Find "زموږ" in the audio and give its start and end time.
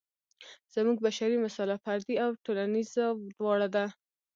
0.73-0.97